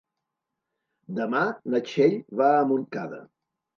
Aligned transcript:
Demà 1.19 1.43
na 1.73 1.83
Txell 1.91 2.17
va 2.41 2.49
a 2.57 2.65
Montcada. 2.73 3.21